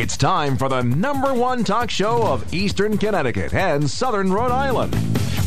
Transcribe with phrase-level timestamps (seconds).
[0.00, 4.92] It's time for the number one talk show of Eastern Connecticut and Southern Rhode Island.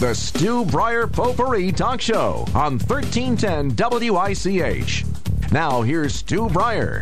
[0.02, 3.74] The Stu Bryer Potpourri Talk Show on 1310
[4.12, 5.06] WICH.
[5.54, 7.02] Now, here's Stu Bryer.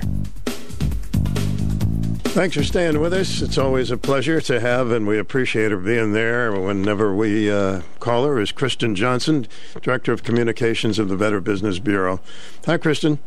[2.35, 3.41] Thanks for staying with us.
[3.41, 7.81] It's always a pleasure to have, and we appreciate her being there whenever we uh,
[7.99, 8.39] call her.
[8.39, 9.47] Is Kristen Johnson,
[9.81, 12.21] Director of Communications of the Better Business Bureau.
[12.67, 13.17] Hi, Kristen.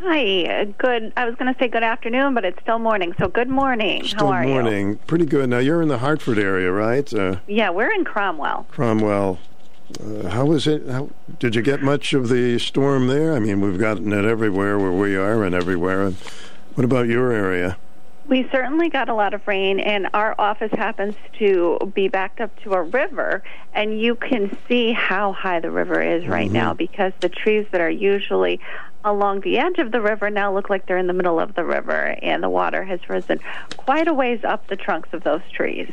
[0.00, 1.12] Hi, good.
[1.16, 3.14] I was going to say good afternoon, but it's still morning.
[3.18, 4.04] So good morning.
[4.04, 4.88] Still How are morning.
[4.90, 4.96] you?
[5.08, 5.50] Pretty good.
[5.50, 7.12] Now you're in the Hartford area, right?
[7.12, 8.66] Uh, Yeah, we're in Cromwell.
[8.70, 9.38] Cromwell.
[10.00, 10.86] Uh, how was it?
[10.88, 13.34] How, did you get much of the storm there?
[13.34, 16.10] I mean, we've gotten it everywhere where we are and everywhere.
[16.74, 17.76] What about your area?
[18.28, 22.54] We certainly got a lot of rain, and our office happens to be backed up
[22.62, 23.42] to a river,
[23.72, 26.52] and you can see how high the river is right Mm-hmm.
[26.54, 28.60] now because the trees that are usually
[29.04, 31.64] along the edge of the river now look like they're in the middle of the
[31.64, 33.40] river, and the water has risen
[33.78, 35.90] quite a ways up the trunks of those trees.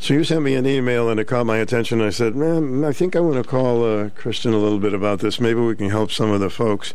[0.00, 2.00] So you sent me an email and it caught my attention.
[2.00, 5.20] I said, "Man, I think I want to call uh, Kristen a little bit about
[5.20, 5.38] this.
[5.40, 6.94] Maybe we can help some of the folks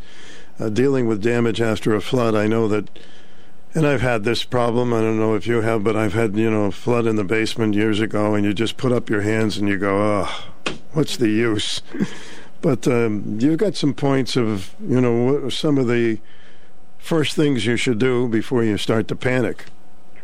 [0.60, 2.90] uh, dealing with damage after a flood." I know that,
[3.76, 4.94] and I've had this problem.
[4.94, 7.24] I don't know if you have, but I've had you know a flood in the
[7.24, 10.46] basement years ago, and you just put up your hands and you go, "Oh,
[10.94, 11.82] what's the use?"
[12.62, 16.20] but um, you've got some points of you know some of the
[16.98, 19.66] first things you should do before you start to panic.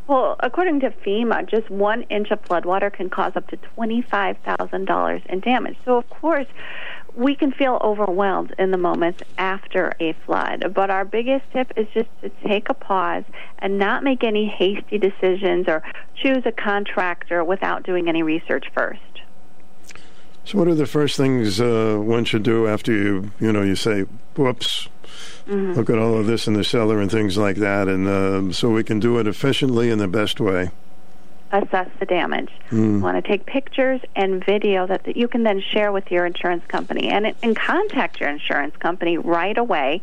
[0.07, 5.39] Well, according to FEMA, just one inch of floodwater can cause up to $25,000 in
[5.41, 5.77] damage.
[5.85, 6.47] So, of course,
[7.15, 10.73] we can feel overwhelmed in the moments after a flood.
[10.73, 13.23] But our biggest tip is just to take a pause
[13.59, 15.83] and not make any hasty decisions or
[16.15, 19.01] choose a contractor without doing any research first.
[20.45, 23.75] So, what are the first things uh, one should do after you, you know, you
[23.75, 24.87] say, "Whoops,
[25.47, 28.69] look at all of this in the cellar" and things like that, and um, so
[28.69, 30.71] we can do it efficiently in the best way.
[31.51, 32.49] Assess the damage.
[32.71, 36.25] You want to take pictures and video that, that you can then share with your
[36.25, 40.01] insurance company and, and contact your insurance company right away.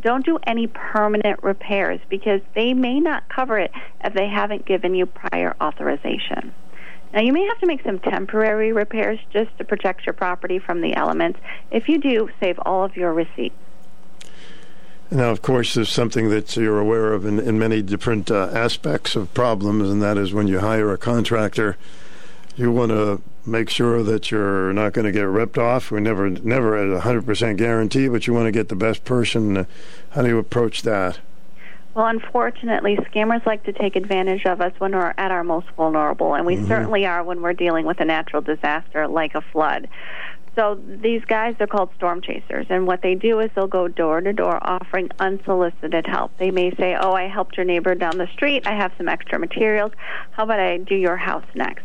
[0.00, 3.70] Don't do any permanent repairs because they may not cover it
[4.04, 6.52] if they haven't given you prior authorization.
[7.12, 10.82] Now, you may have to make some temporary repairs just to protect your property from
[10.82, 11.40] the elements.
[11.70, 13.56] If you do, save all of your receipts.
[15.10, 19.16] Now, of course, there's something that you're aware of in, in many different uh, aspects
[19.16, 21.78] of problems, and that is when you hire a contractor,
[22.56, 25.90] you want to make sure that you're not going to get ripped off.
[25.90, 29.06] We never, never at a hundred percent guarantee, but you want to get the best
[29.06, 29.66] person.
[30.10, 31.20] How do you approach that?
[31.94, 36.34] Well, unfortunately, scammers like to take advantage of us when we're at our most vulnerable,
[36.34, 39.88] and we certainly are when we're dealing with a natural disaster like a flood.
[40.58, 44.20] So these guys are called storm chasers, and what they do is they'll go door
[44.20, 46.36] to door offering unsolicited help.
[46.36, 48.66] They may say, "Oh, I helped your neighbor down the street.
[48.66, 49.92] I have some extra materials.
[50.32, 51.84] How about I do your house next?"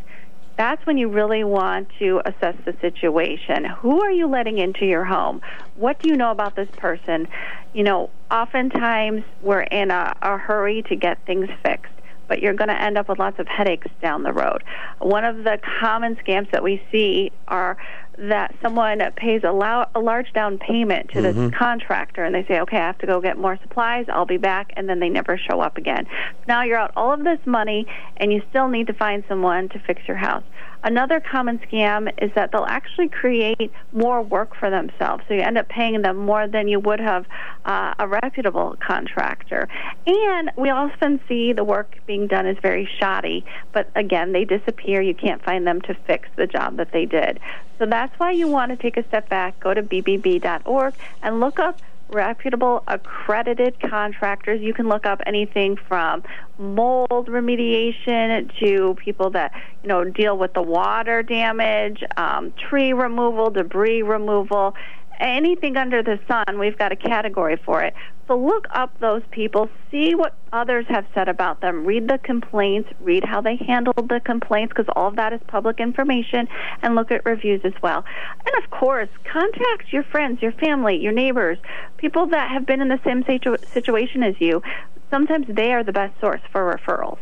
[0.58, 3.66] That's when you really want to assess the situation.
[3.66, 5.42] Who are you letting into your home?
[5.76, 7.28] What do you know about this person?
[7.74, 11.94] You know, oftentimes we're in a, a hurry to get things fixed
[12.28, 14.64] but you're going to end up with lots of headaches down the road.
[15.00, 17.78] One of the common scams that we see are
[18.18, 19.50] that someone pays a,
[19.96, 23.20] a large down payment to this contractor and they say, okay, I have to go
[23.20, 26.08] get more supplies, I'll be back, and then they never show up again.
[26.48, 27.88] Now you're out all of this money
[28.18, 30.44] and you still need to find someone to fix your house.
[30.86, 35.24] Another common scam is that they'll actually create more work for themselves.
[35.28, 37.26] So you end up paying them more than you would have
[37.64, 39.70] uh, a reputable contractor.
[40.06, 45.02] And we often see the work being done is very shoddy, but again, they disappear.
[45.02, 47.40] You can't find them to fix the job that they did.
[47.84, 51.60] So that's why you want to take a step back, go to bbb.org, and look
[51.60, 54.62] up reputable accredited contractors.
[54.62, 56.24] You can look up anything from
[56.58, 59.52] mold remediation to people that
[59.82, 64.76] you know deal with the water damage, um, tree removal, debris removal.
[65.20, 67.94] Anything under the sun, we've got a category for it.
[68.28, 72.90] So look up those people, see what others have said about them, read the complaints,
[73.02, 76.48] read how they handled the complaints, because all of that is public information,
[76.82, 78.06] and look at reviews as well.
[78.46, 81.58] And of course, contact your friends, your family, your neighbors,
[81.98, 84.62] people that have been in the same situ- situation as you.
[85.10, 87.20] Sometimes they are the best source for referrals.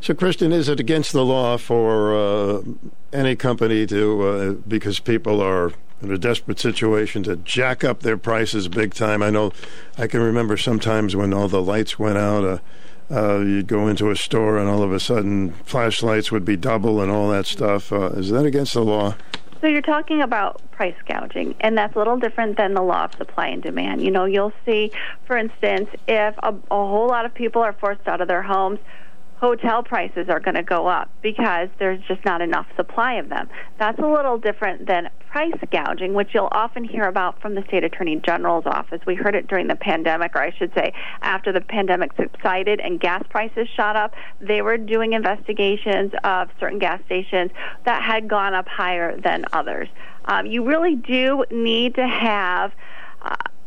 [0.00, 2.62] So, Kristen, is it against the law for uh,
[3.12, 5.72] any company to, uh, because people are
[6.02, 9.22] in a desperate situation, to jack up their prices big time?
[9.22, 9.52] I know,
[9.96, 12.44] I can remember sometimes when all the lights went out.
[12.44, 12.58] Uh,
[13.10, 17.00] uh, you'd go into a store and all of a sudden flashlights would be double
[17.00, 17.92] and all that stuff.
[17.92, 19.14] Uh, is that against the law?
[19.60, 23.14] So you're talking about price gouging, and that's a little different than the law of
[23.14, 24.02] supply and demand.
[24.02, 24.90] You know, you'll see,
[25.24, 28.80] for instance, if a, a whole lot of people are forced out of their homes,
[29.36, 33.48] hotel prices are going to go up because there's just not enough supply of them.
[33.78, 37.82] That's a little different than price gouging, which you'll often hear about from the state
[37.82, 39.00] attorney general's office.
[39.06, 40.92] We heard it during the pandemic, or I should say,
[41.22, 44.14] after the pandemic subsided and gas prices shot up.
[44.42, 47.50] They were doing investigations of certain gas stations
[47.86, 49.88] that had gone up higher than others.
[50.26, 52.72] Um, you really do need to have.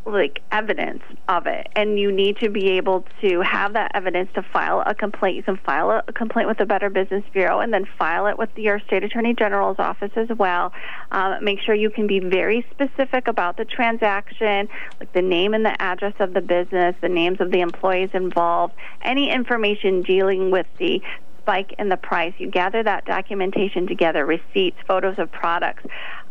[0.06, 1.66] Like evidence of it.
[1.74, 5.36] And you need to be able to have that evidence to file a complaint.
[5.36, 8.50] You can file a complaint with the better business bureau and then file it with
[8.54, 10.72] your state attorney general's office as well.
[11.10, 14.68] Um, make sure you can be very specific about the transaction
[15.00, 18.74] like the name and the address of the business the names of the employees involved
[19.02, 21.02] any information dealing with the
[21.40, 22.34] spike in the price.
[22.38, 25.84] You gather that documentation together, receipts, photos of products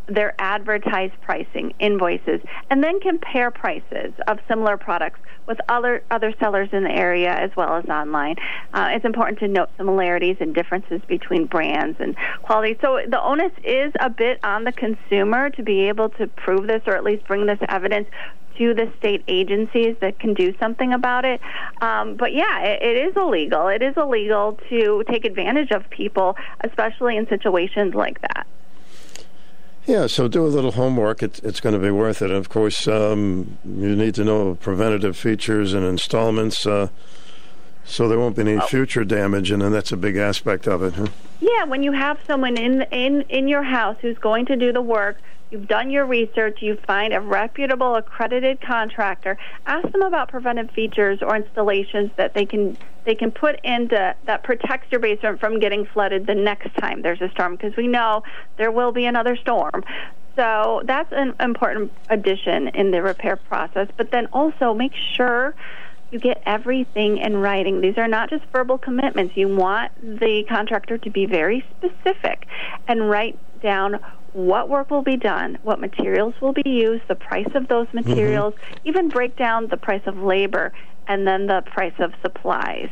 [0.08, 6.68] their advertised pricing, invoices, and then compare prices of similar products with other other sellers
[6.72, 8.36] in the area as well as online.
[8.72, 12.76] Uh, it's important to note similarities and differences between brands and quality.
[12.80, 16.82] So the onus is a bit on the consumer to be able to prove this
[16.86, 18.08] or at least bring this evidence
[18.58, 21.40] to the state agencies that can do something about it.
[21.80, 23.68] Um, but yeah, it, it is illegal.
[23.68, 28.46] It is illegal to take advantage of people, especially in situations like that.
[29.86, 31.22] Yeah, so do a little homework.
[31.22, 32.30] It, it's going to be worth it.
[32.30, 36.88] And of course, um, you need to know preventative features and installments, uh,
[37.84, 40.94] so there won't be any future damage, and then that's a big aspect of it.
[40.94, 41.06] Huh?
[41.40, 44.82] Yeah, when you have someone in in in your house who's going to do the
[44.82, 45.18] work,
[45.50, 51.18] you've done your research, you find a reputable, accredited contractor, ask them about preventive features
[51.22, 55.86] or installations that they can they can put into that protects your basement from getting
[55.86, 58.22] flooded the next time there's a storm because we know
[58.58, 59.84] there will be another storm.
[60.34, 63.88] So that's an important addition in the repair process.
[63.96, 65.54] But then also make sure
[66.10, 67.80] you get everything in writing.
[67.80, 69.36] These are not just verbal commitments.
[69.36, 72.46] You want the contractor to be very specific
[72.86, 73.98] and write down
[74.32, 78.08] what work will be done, what materials will be used, the price of those mm-hmm.
[78.08, 78.88] materials, mm-hmm.
[78.88, 80.72] even break down the price of labor
[81.08, 82.88] and then the price of supplies.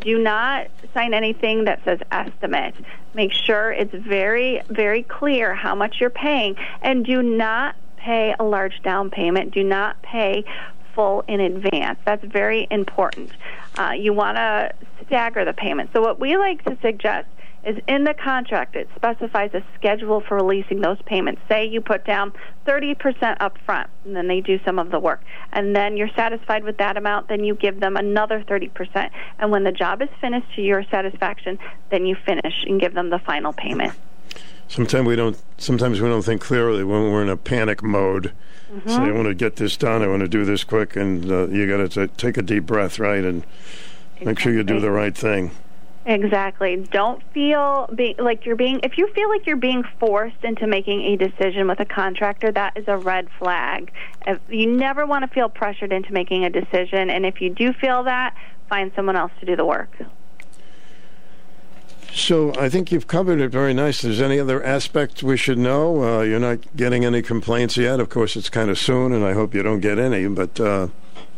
[0.00, 2.74] Do not sign anything that says estimate.
[3.14, 8.44] Make sure it's very, very clear how much you're paying, and do not pay a
[8.44, 9.52] large down payment.
[9.52, 10.44] Do not pay
[10.94, 11.98] full in advance.
[12.04, 13.30] That's very important.
[13.76, 14.72] Uh, you want to
[15.06, 15.90] stagger the payment.
[15.92, 17.28] So, what we like to suggest
[17.66, 18.76] is in the contract.
[18.76, 21.40] It specifies a schedule for releasing those payments.
[21.48, 22.32] Say you put down
[22.66, 25.22] 30% up front, and then they do some of the work.
[25.52, 29.10] And then you're satisfied with that amount, then you give them another 30%.
[29.38, 31.58] And when the job is finished to your satisfaction,
[31.90, 33.94] then you finish and give them the final payment.
[34.68, 35.40] Sometimes we don't.
[35.58, 38.32] Sometimes we don't think clearly when we're in a panic mode.
[38.72, 38.88] Mm-hmm.
[38.88, 40.02] Say, I want to get this done.
[40.02, 42.98] I want to do this quick, and uh, you got to take a deep breath,
[42.98, 44.26] right, and exactly.
[44.26, 45.52] make sure you do the right thing.
[46.06, 46.76] Exactly.
[46.76, 51.02] Don't feel be, like you're being, if you feel like you're being forced into making
[51.02, 53.90] a decision with a contractor, that is a red flag.
[54.26, 57.72] If, you never want to feel pressured into making a decision, and if you do
[57.72, 58.36] feel that,
[58.68, 59.90] find someone else to do the work.
[62.12, 64.10] So I think you've covered it very nicely.
[64.10, 66.02] Is there any other aspect we should know?
[66.02, 68.00] Uh, you're not getting any complaints yet.
[68.00, 70.60] Of course, it's kind of soon, and I hope you don't get any, but.
[70.60, 70.88] Uh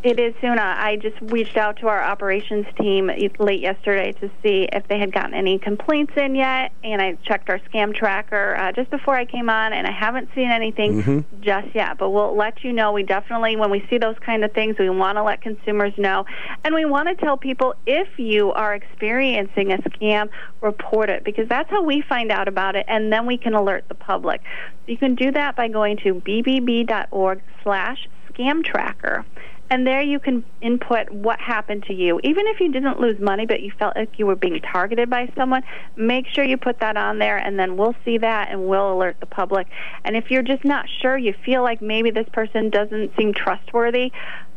[0.06, 0.76] it is Suna.
[0.79, 3.11] I just reached out to our operations team
[3.41, 7.51] late yesterday to see if they had gotten any complaints in yet, and I checked
[7.51, 11.41] our scam tracker uh, just before I came on, and I haven't seen anything mm-hmm.
[11.41, 11.98] just yet.
[11.98, 12.93] But we'll let you know.
[12.93, 16.25] We definitely, when we see those kind of things, we want to let consumers know,
[16.65, 20.29] and we want to tell people if you are experiencing a scam,
[20.60, 23.84] report it because that's how we find out about it, and then we can alert
[23.89, 24.41] the public.
[24.86, 29.25] You can do that by going to bbb.org/slash scam tracker
[29.69, 32.20] and there you can input what happened to you.
[32.23, 35.31] Even if you didn't lose money, but you felt like you were being targeted by
[35.37, 35.63] someone,
[35.96, 39.17] make sure you put that on there, and then we'll see that and we'll alert
[39.20, 39.67] the public.
[40.05, 44.13] And if you're just not sure, you feel like maybe this person doesn't seem trustworthy,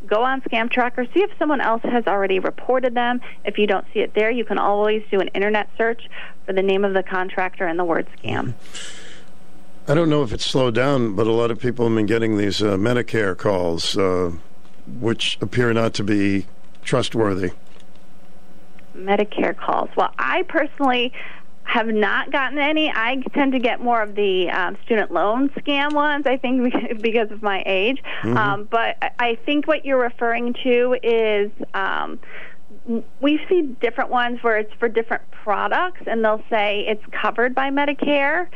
[0.05, 3.21] go on Scam Tracker, see if someone else has already reported them.
[3.45, 6.09] If you don't see it there, you can always do an internet search
[6.45, 8.53] for the name of the contractor and the word scam.
[9.87, 12.37] I don't know if it's slowed down, but a lot of people have been getting
[12.37, 13.97] these uh, Medicare calls.
[13.97, 14.33] Uh,
[14.99, 16.45] which appear not to be
[16.83, 17.51] trustworthy?
[18.95, 19.89] Medicare calls.
[19.95, 21.13] Well, I personally
[21.63, 22.89] have not gotten any.
[22.89, 27.31] I tend to get more of the um, student loan scam ones, I think, because
[27.31, 28.01] of my age.
[28.23, 28.37] Mm-hmm.
[28.37, 31.51] Um, but I think what you're referring to is.
[31.73, 32.19] Um,
[33.19, 37.69] we see different ones where it's for different products, and they'll say it's covered by
[37.69, 38.47] Medicare.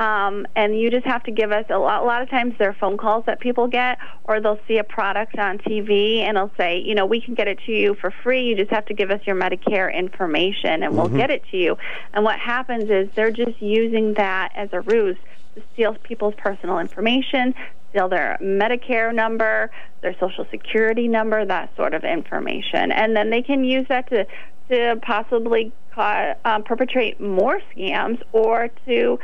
[0.00, 2.02] Um, and you just have to give us a lot.
[2.02, 4.84] A lot of times, there are phone calls that people get, or they'll see a
[4.84, 8.10] product on TV and they'll say, you know, we can get it to you for
[8.10, 8.44] free.
[8.44, 11.18] You just have to give us your Medicare information, and we'll mm-hmm.
[11.18, 11.76] get it to you.
[12.14, 15.18] And what happens is they're just using that as a ruse
[15.54, 17.54] to steal people's personal information,
[17.90, 23.42] steal their Medicare number, their Social Security number, that sort of information, and then they
[23.42, 24.26] can use that to
[24.70, 29.18] to possibly ca- um, perpetrate more scams or to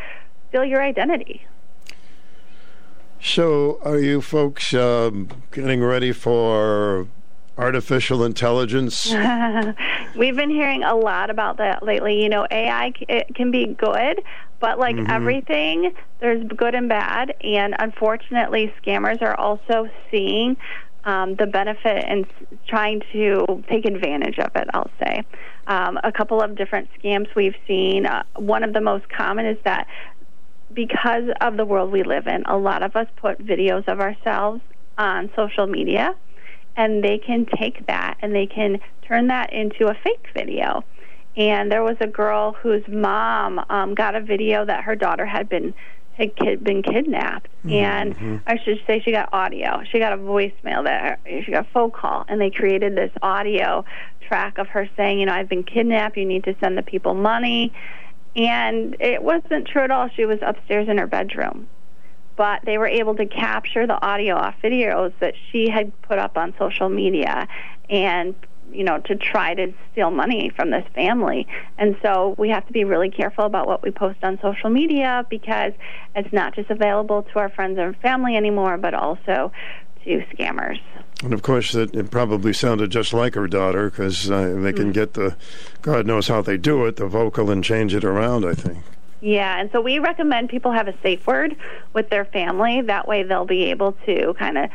[0.65, 1.47] your identity.
[3.21, 7.09] So, are you folks um, getting ready for
[7.59, 9.07] artificial intelligence?
[10.17, 12.23] We've been hearing a lot about that lately.
[12.23, 14.23] You know, AI it can be good,
[14.61, 15.11] but like mm-hmm.
[15.11, 17.35] everything, there's good and bad.
[17.43, 20.57] And unfortunately, scammers are also seeing
[21.05, 22.27] um, the benefit and
[22.69, 25.25] trying to take advantage of it, I'll say.
[25.69, 28.07] Um, a couple of different scams we've seen.
[28.07, 29.87] Uh, one of the most common is that
[30.73, 34.61] because of the world we live in, a lot of us put videos of ourselves
[34.99, 36.15] on social media,
[36.77, 40.85] and they can take that and they can turn that into a fake video.
[41.37, 45.49] And there was a girl whose mom um, got a video that her daughter had
[45.49, 45.75] been
[46.17, 47.73] had kid, been kidnapped, mm-hmm.
[47.73, 49.83] and I should say she got audio.
[49.93, 53.85] She got a voicemail that she got a phone call, and they created this audio
[54.27, 56.17] track of her saying, you know, I've been kidnapped.
[56.17, 57.71] You need to send the people money,
[58.37, 60.09] and it wasn't true at all.
[60.15, 61.67] She was upstairs in her bedroom,
[62.37, 66.37] but they were able to capture the audio off videos that she had put up
[66.37, 67.49] on social media,
[67.89, 68.35] and
[68.73, 71.47] you know, to try to steal money from this family.
[71.79, 75.25] And so we have to be really careful about what we post on social media
[75.31, 75.73] because
[76.15, 79.53] it's not just available to our friends and family anymore, but also
[80.05, 80.81] to scammers.
[81.23, 84.85] And of course, it, it probably sounded just like her daughter because uh, they can
[84.85, 84.93] mm-hmm.
[84.93, 85.37] get the,
[85.81, 88.85] God knows how they do it, the vocal and change it around, I think.
[89.21, 91.57] Yeah, and so we recommend people have a safe word
[91.95, 92.83] with their family.
[92.83, 94.71] That way they'll be able to kind of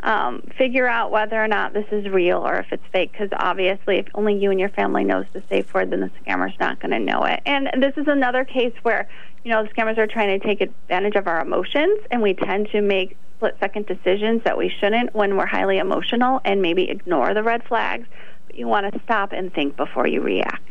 [0.00, 3.12] um, figure out whether or not this is real or if it's fake.
[3.12, 6.58] Because obviously, if only you and your family knows the safe word, then the scammer's
[6.60, 7.40] not going to know it.
[7.46, 9.08] And this is another case where
[9.44, 12.68] you know the scammers are trying to take advantage of our emotions, and we tend
[12.70, 17.32] to make split second decisions that we shouldn't when we're highly emotional, and maybe ignore
[17.32, 18.06] the red flags.
[18.46, 20.62] But you want to stop and think before you react.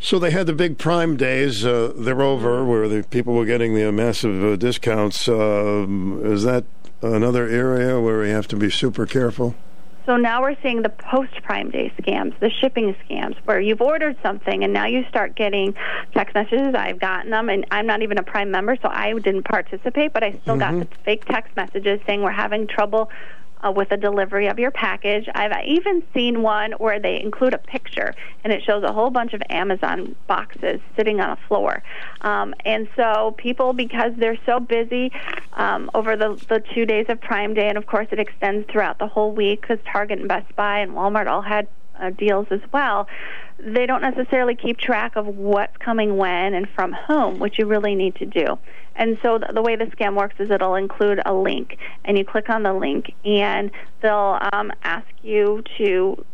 [0.00, 1.64] So they had the big Prime days.
[1.64, 5.28] Uh, they're over, where the people were getting the massive uh, discounts.
[5.28, 5.86] Uh,
[6.22, 6.64] is that
[7.02, 9.54] another area where we have to be super careful?
[10.10, 14.16] So now we're seeing the post Prime Day scams, the shipping scams, where you've ordered
[14.24, 15.72] something and now you start getting
[16.12, 16.74] text messages.
[16.74, 20.24] I've gotten them, and I'm not even a Prime member, so I didn't participate, but
[20.24, 20.80] I still mm-hmm.
[20.80, 23.08] got the fake text messages saying we're having trouble
[23.62, 25.28] uh, with a delivery of your package.
[25.34, 28.14] I've even seen one where they include a picture
[28.44, 31.82] and it shows a whole bunch of Amazon boxes sitting on a floor.
[32.22, 35.12] Um, and so people, because they're so busy
[35.54, 38.98] um, over the, the two days of Prime Day, and of course it extends throughout
[38.98, 42.60] the whole week because Target and Best Buy and Walmart all had uh, deals as
[42.72, 43.06] well
[43.64, 47.94] they don't necessarily keep track of what's coming when and from whom, which you really
[47.94, 48.58] need to do.
[49.00, 52.24] And so the, the way the scam works is it'll include a link, and you
[52.24, 53.70] click on the link, and
[54.02, 56.24] they'll um, ask you to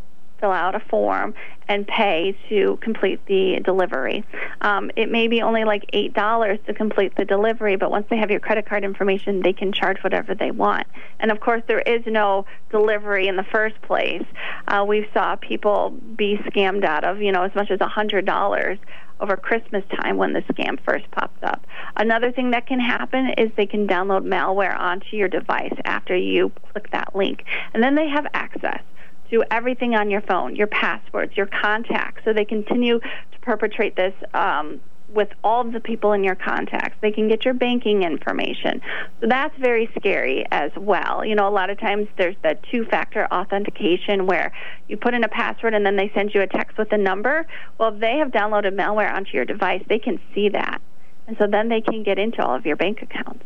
[0.41, 1.35] fill out a form
[1.69, 4.25] and pay to complete the delivery.
[4.61, 8.17] Um, it may be only like eight dollars to complete the delivery, but once they
[8.17, 10.87] have your credit card information, they can charge whatever they want.
[11.19, 14.25] And of course, there is no delivery in the first place.
[14.69, 18.27] Uh, we saw people be scammed out of you know as much as a hundred
[18.27, 18.79] dollars
[19.19, 21.67] over Christmas time when the scam first popped up.
[21.97, 26.53] Another thing that can happen is they can download malware onto your device after you
[26.73, 28.83] click that link, and then they have access
[29.31, 32.23] to everything on your phone, your passwords, your contacts.
[32.25, 36.97] So they continue to perpetrate this um, with all of the people in your contacts.
[37.01, 38.81] They can get your banking information.
[39.21, 41.25] So that's very scary as well.
[41.25, 44.53] You know, a lot of times there's the two factor authentication where
[44.89, 47.47] you put in a password and then they send you a text with a number.
[47.79, 50.81] Well, if they have downloaded malware onto your device, they can see that.
[51.27, 53.45] And so then they can get into all of your bank accounts.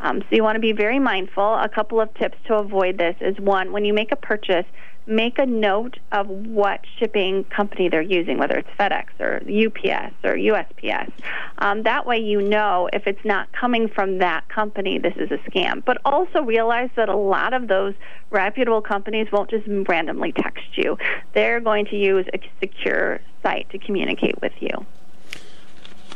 [0.00, 1.54] Um, so you want to be very mindful.
[1.54, 4.66] A couple of tips to avoid this is one, when you make a purchase,
[5.06, 10.34] make a note of what shipping company they're using, whether it's FedEx or UPS or
[10.34, 11.10] USPS.
[11.58, 15.38] Um, that way, you know if it's not coming from that company, this is a
[15.48, 15.84] scam.
[15.84, 17.94] But also realize that a lot of those
[18.30, 20.98] reputable companies won't just randomly text you,
[21.34, 24.86] they're going to use a secure site to communicate with you.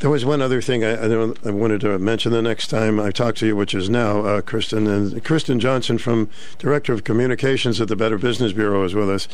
[0.01, 3.35] There was one other thing I, I, wanted to mention the next time I talk
[3.37, 4.87] to you, which is now, uh, Kristen.
[4.87, 9.29] And Kristen Johnson, from Director of Communications at the Better Business Bureau, is with us.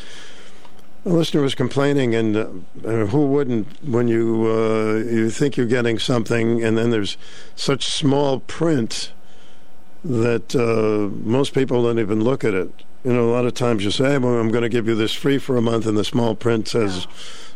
[1.05, 5.99] A listener was complaining, and uh, who wouldn't when you uh, you think you're getting
[5.99, 7.15] something, and then there's
[7.55, 9.13] such small print
[10.03, 12.69] that uh, most people don't even look at it.
[13.05, 15.13] You know, a lot of times you say, "Well, I'm going to give you this
[15.13, 17.07] free for a month," and the small print says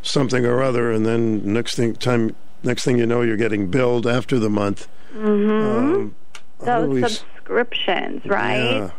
[0.01, 4.07] something or other, and then next thing time next thing you know, you're getting billed
[4.07, 4.87] after the month.
[5.13, 5.97] Mm-hmm.
[5.99, 6.15] Um,
[6.59, 8.57] Those subscriptions, right?
[8.57, 8.91] Yeah.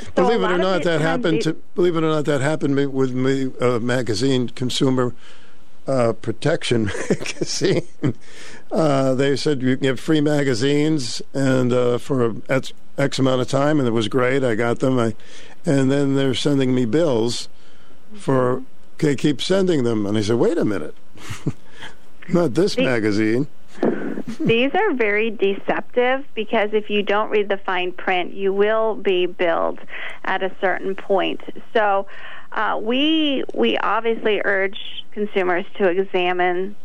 [0.00, 1.42] So believe it or not, that happened.
[1.42, 3.50] To, believe it or not, that happened with me.
[3.60, 5.14] Uh, magazine, Consumer
[5.86, 7.86] uh, Protection magazine.
[8.70, 13.48] Uh, they said you can get free magazines and uh, for X, X, amount of
[13.48, 14.44] time, and it was great.
[14.44, 14.98] I got them.
[14.98, 15.14] I,
[15.64, 17.48] and then they're sending me bills
[18.14, 18.62] for.
[18.94, 20.96] Okay, keep sending them, and I said, wait a minute.
[22.28, 23.46] Not this magazine.
[24.40, 29.26] These are very deceptive because if you don't read the fine print, you will be
[29.26, 29.78] billed
[30.24, 31.40] at a certain point.
[31.72, 32.06] So,
[32.52, 34.78] uh, we we obviously urge
[35.12, 36.76] consumers to examine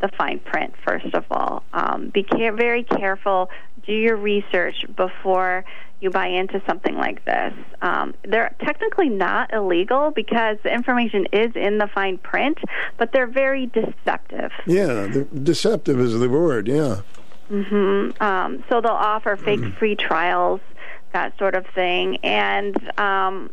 [0.00, 1.62] the fine print first of all.
[1.72, 3.50] Um, be care- very careful.
[3.86, 5.64] Do your research before
[6.00, 7.52] you buy into something like this.
[7.82, 12.58] Um, they're technically not illegal because the information is in the fine print,
[12.96, 14.50] but they're very deceptive.
[14.66, 16.68] Yeah, deceptive is the word.
[16.68, 17.02] Yeah.
[17.50, 18.22] Mm-hmm.
[18.22, 19.76] Um, so they'll offer fake mm.
[19.76, 20.60] free trials,
[21.12, 23.50] that sort of thing, and um,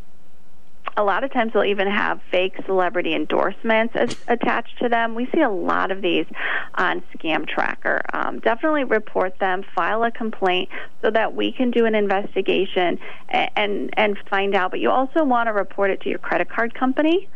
[0.97, 5.13] a lot of times they'll even have fake celebrity endorsements as, attached to them.
[5.13, 6.25] We see a lot of these
[6.73, 8.01] on Scam Tracker.
[8.11, 10.69] Um, definitely report them, file a complaint
[11.03, 12.99] so that we can do an investigation
[13.29, 14.71] and, and, and find out.
[14.71, 17.29] But you also want to report it to your credit card company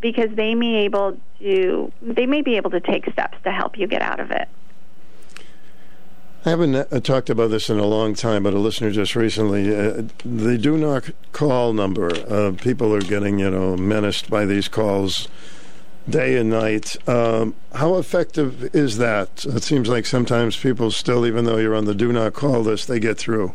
[0.00, 3.86] because they may able to they may be able to take steps to help you
[3.86, 4.48] get out of it.
[6.46, 9.74] I haven't uh, talked about this in a long time, but a listener just recently,
[9.74, 12.10] uh, the do not call number.
[12.28, 15.26] Uh, people are getting, you know, menaced by these calls
[16.06, 16.96] day and night.
[17.08, 19.46] Um, how effective is that?
[19.46, 22.88] It seems like sometimes people still, even though you're on the do not call list,
[22.88, 23.54] they get through.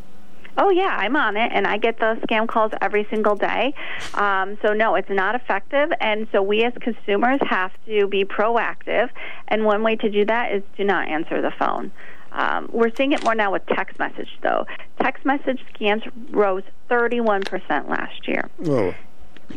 [0.58, 3.75] Oh yeah, I'm on it, and I get those scam calls every single day.
[4.15, 9.10] Um, so no, it's not effective, and so we as consumers have to be proactive.
[9.48, 11.91] And one way to do that is to not answer the phone.
[12.32, 14.65] Um, we're seeing it more now with text message, though.
[15.02, 18.50] Text message scams rose 31% last year.
[18.65, 18.94] Oh.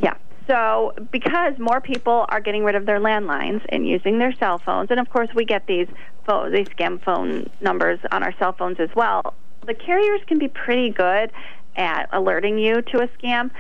[0.00, 0.14] Yeah.
[0.48, 4.90] So, because more people are getting rid of their landlines and using their cell phones,
[4.90, 5.86] and of course we get these
[6.26, 9.34] phone, these scam phone numbers on our cell phones as well.
[9.66, 11.30] The carriers can be pretty good
[11.76, 13.50] at alerting you to a scam,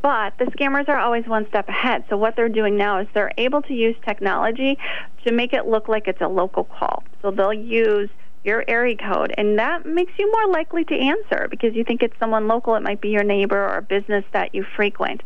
[0.00, 2.04] but the scammers are always one step ahead.
[2.08, 4.78] So what they're doing now is they're able to use technology
[5.24, 7.02] to make it look like it's a local call.
[7.20, 8.08] So they'll use
[8.48, 12.18] your area code, and that makes you more likely to answer because you think it's
[12.18, 12.74] someone local.
[12.74, 15.22] It might be your neighbor or a business that you frequent.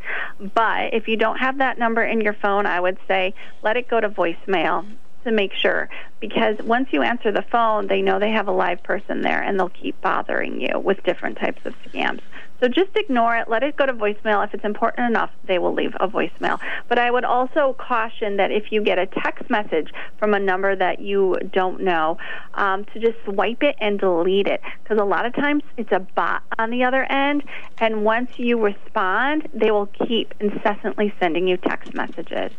[0.55, 3.33] But if you don't have that number in your phone, I would say
[3.63, 4.85] let it go to voicemail
[5.25, 8.83] to make sure because once you answer the phone, they know they have a live
[8.83, 12.21] person there and they'll keep bothering you with different types of scams.
[12.63, 13.49] So just ignore it.
[13.49, 14.45] Let it go to voicemail.
[14.47, 16.61] If it's important enough, they will leave a voicemail.
[16.89, 20.77] But I would also caution that if you get a text message from a number
[20.77, 22.19] that you don't know,
[22.55, 24.61] um, to just swipe it and delete it.
[24.81, 27.43] Because a lot of times it's a bot on the other end.
[27.79, 32.53] And once you respond, they will keep incessantly sending you text messages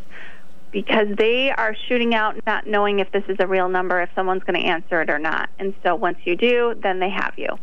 [0.70, 4.42] because they are shooting out not knowing if this is a real number, if someone's
[4.42, 5.48] going to answer it or not.
[5.58, 7.56] And so once you do, then they have you.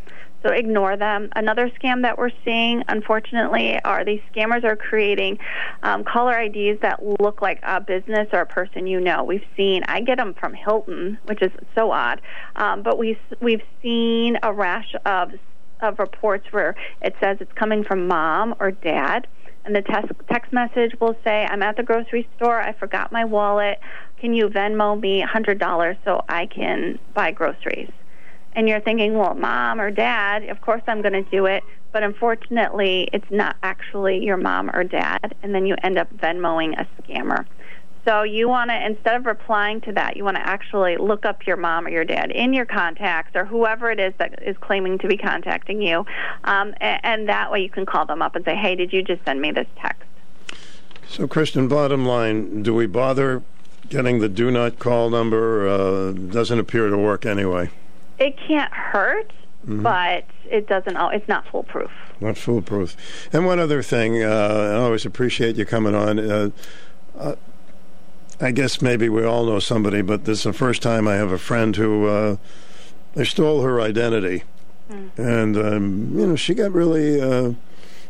[0.43, 1.29] So ignore them.
[1.35, 5.37] Another scam that we're seeing, unfortunately, are these scammers are creating
[5.83, 9.23] um, caller IDs that look like a business or a person you know.
[9.23, 12.21] We've seen, I get them from Hilton, which is so odd,
[12.55, 15.31] um, but we we've seen a rash of
[15.81, 19.27] of reports where it says it's coming from mom or dad.
[19.63, 22.59] And the text, text message will say, I'm at the grocery store.
[22.59, 23.79] I forgot my wallet.
[24.19, 27.91] Can you Venmo me $100 so I can buy groceries?
[28.53, 31.63] And you're thinking, well, mom or dad, of course I'm going to do it.
[31.91, 36.79] But unfortunately, it's not actually your mom or dad, and then you end up Venmoing
[36.79, 37.45] a scammer.
[38.05, 41.45] So you want to, instead of replying to that, you want to actually look up
[41.45, 44.97] your mom or your dad in your contacts or whoever it is that is claiming
[44.99, 46.05] to be contacting you,
[46.45, 49.03] um, and, and that way you can call them up and say, hey, did you
[49.03, 50.03] just send me this text?
[51.07, 53.43] So, Kristen, bottom line, do we bother
[53.89, 55.67] getting the do not call number?
[55.67, 57.69] Uh, doesn't appear to work anyway
[58.21, 59.31] it can't hurt,
[59.65, 59.81] mm-hmm.
[59.81, 60.95] but it doesn't.
[61.13, 61.91] It's not foolproof.
[62.19, 62.95] Not foolproof.
[63.33, 66.19] And one other thing, uh, I always appreciate you coming on.
[66.19, 66.49] Uh,
[67.17, 67.35] uh,
[68.39, 71.31] I guess maybe we all know somebody, but this is the first time I have
[71.31, 72.37] a friend who uh,
[73.15, 74.43] they stole her identity,
[74.89, 75.09] mm.
[75.17, 77.53] and um, you know she got really uh,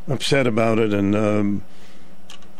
[0.08, 1.64] upset about it, and um,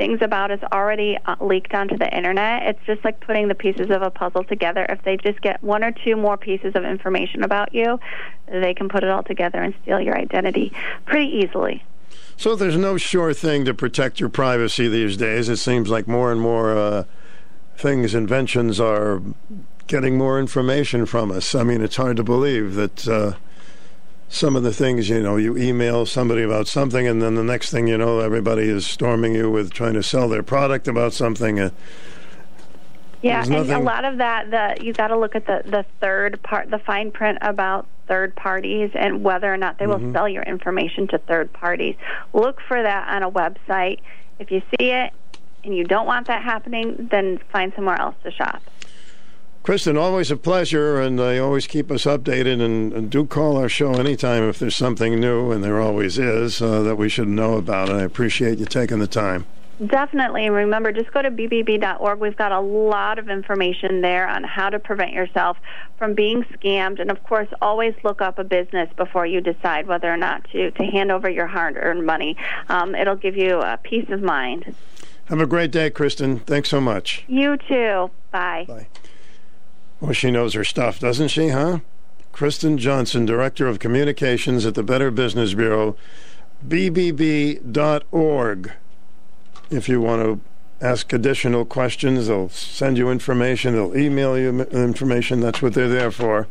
[0.00, 2.62] things about is already uh, leaked onto the internet.
[2.62, 4.86] It's just like putting the pieces of a puzzle together.
[4.88, 8.00] If they just get one or two more pieces of information about you,
[8.46, 10.72] they can put it all together and steal your identity
[11.04, 11.84] pretty easily.
[12.38, 15.50] So there's no sure thing to protect your privacy these days.
[15.50, 17.04] It seems like more and more uh,
[17.76, 19.20] things, inventions are
[19.86, 21.54] getting more information from us.
[21.54, 23.06] I mean, it's hard to believe that.
[23.06, 23.34] Uh,
[24.30, 27.70] some of the things, you know, you email somebody about something, and then the next
[27.70, 31.58] thing you know, everybody is storming you with trying to sell their product about something.
[31.58, 31.70] Uh,
[33.22, 36.40] yeah, and a lot of that, the you got to look at the the third
[36.42, 40.06] part, the fine print about third parties and whether or not they mm-hmm.
[40.06, 41.96] will sell your information to third parties.
[42.32, 44.00] Look for that on a website.
[44.38, 45.12] If you see it
[45.64, 48.62] and you don't want that happening, then find somewhere else to shop.
[49.62, 52.62] Kristen, always a pleasure, and uh, always keep us updated.
[52.64, 56.62] And, and, do call our show anytime if there's something new, and there always is,
[56.62, 57.90] uh, that we should know about.
[57.90, 59.44] And I appreciate you taking the time.
[59.86, 60.46] Definitely.
[60.46, 62.18] And remember, just go to bbb.org.
[62.18, 65.56] We've got a lot of information there on how to prevent yourself
[65.96, 67.00] from being scammed.
[67.00, 70.70] And of course, always look up a business before you decide whether or not to,
[70.70, 72.36] to hand over your hard earned money.
[72.68, 74.74] Um, it'll give you a peace of mind.
[75.26, 76.40] Have a great day, Kristen.
[76.40, 77.24] Thanks so much.
[77.26, 78.10] You too.
[78.32, 78.64] Bye.
[78.68, 78.86] Bye.
[80.00, 81.80] Well, she knows her stuff, doesn't she, huh?
[82.32, 85.96] Kristen Johnson, Director of Communications at the Better Business Bureau,
[86.66, 87.62] bbb.org.
[89.70, 90.40] If you want to
[90.80, 95.40] ask additional questions, they'll send you information, they'll email you information.
[95.40, 96.48] That's what they're there for.